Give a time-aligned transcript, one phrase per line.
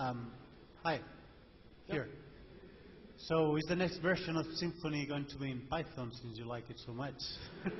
[0.00, 0.32] Um,
[0.82, 0.98] hi.
[1.84, 2.08] Here.
[3.18, 6.70] So is the next version of Symfony going to be in Python since you like
[6.70, 7.12] it so much?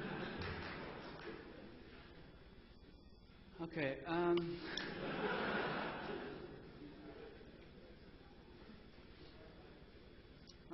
[3.62, 3.94] okay.
[4.06, 4.36] Um,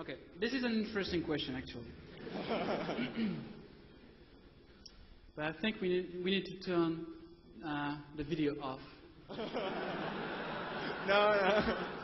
[0.00, 0.16] okay.
[0.40, 1.86] This is an interesting question, actually.
[5.36, 7.06] but I think we need, we need to turn
[7.64, 8.80] uh, the video off.
[11.06, 11.76] No, no.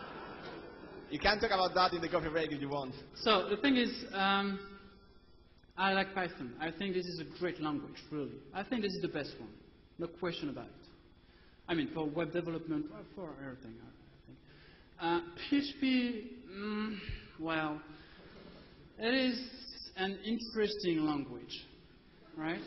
[1.11, 2.95] You can talk about that in the coffee break if you want.
[3.17, 4.59] So the thing is, um,
[5.77, 6.55] I like Python.
[6.59, 8.39] I think this is a great language, really.
[8.55, 9.51] I think this is the best one.
[9.99, 10.89] No question about it.
[11.69, 13.75] I mean, for web development, for everything.
[14.99, 16.97] Uh, PHP, mm,
[17.39, 17.79] well,
[18.99, 19.39] it is
[19.97, 21.67] an interesting language,
[22.39, 22.61] right?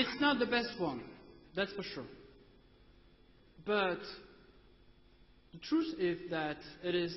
[0.00, 1.02] It's not the best one,
[1.56, 2.04] that's for sure.
[3.66, 3.98] But
[5.52, 7.12] the truth is that it is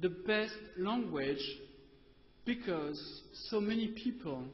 [0.00, 1.42] the best language
[2.44, 4.44] because so many people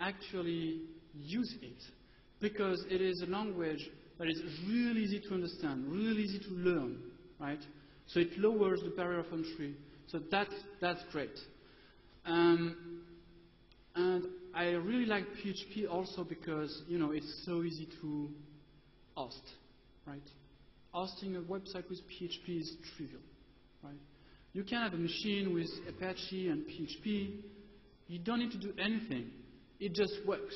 [0.00, 0.80] actually
[1.14, 1.80] use it.
[2.40, 6.98] Because it is a language that is really easy to understand, really easy to learn,
[7.38, 7.62] right?
[8.08, 9.76] So it lowers the barrier of entry.
[10.08, 11.38] So that's, that's great.
[12.26, 12.99] Um,
[14.70, 18.28] I really like PHP also because, you know, it's so easy to
[19.14, 19.42] host,
[20.06, 20.22] right?
[20.92, 23.20] Hosting a website with PHP is trivial,
[23.82, 23.98] right?
[24.52, 27.40] You can have a machine with Apache and PHP.
[28.06, 29.30] You don't need to do anything.
[29.80, 30.54] It just works,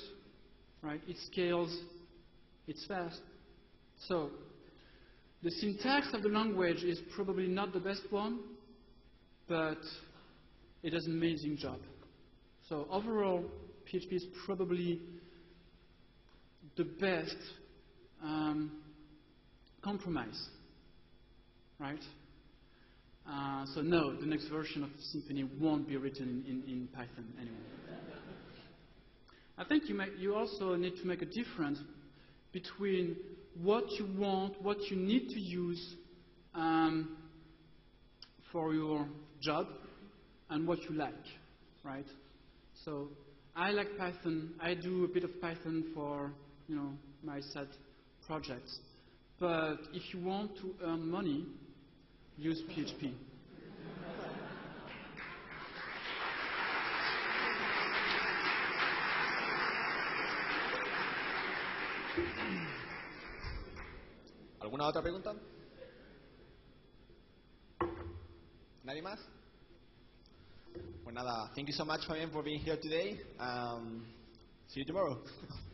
[0.81, 1.01] right?
[1.09, 1.77] It scales.
[2.69, 3.21] It's fast.
[4.07, 4.31] So
[5.43, 8.41] the syntax of the language is probably not the best one,
[9.49, 9.79] but
[10.85, 11.79] it does an amazing job.
[12.69, 13.45] So overall,
[13.93, 15.01] PHP is probably
[16.77, 17.37] the best
[18.23, 18.73] um,
[19.83, 20.49] compromise,
[21.79, 22.01] right?
[23.31, 27.27] Uh, so no, the next version of Symfony won't be written in, in, in Python
[27.39, 27.61] anymore.
[29.57, 31.79] I think you, may, you also need to make a difference
[32.53, 33.17] between
[33.63, 35.95] what you want, what you need to use
[36.55, 37.17] um,
[38.51, 39.07] for your
[39.41, 39.67] job,
[40.51, 41.15] and what you like,
[41.83, 42.07] right?
[42.85, 43.09] So
[43.57, 44.51] I like Python.
[44.61, 46.33] I do a bit of Python for
[46.67, 46.91] you know
[47.23, 47.69] my side
[48.27, 48.81] projects.
[49.39, 51.47] But if you want to earn money,
[52.37, 53.13] use PHP.
[64.61, 65.35] ¿Alguna otra pregunta?
[68.83, 69.21] ¿Nadie más?
[71.15, 73.21] Nada, thank you so much, Fabien, for being here today.
[73.39, 74.05] Um,
[74.67, 75.17] see you tomorrow.